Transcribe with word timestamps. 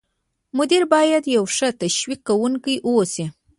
مدیر 0.57 0.83
باید 0.93 1.23
یو 1.35 1.43
ښه 1.55 1.67
تشویق 1.81 2.19
کوونکی 2.27 2.75
واوسي. 2.85 3.25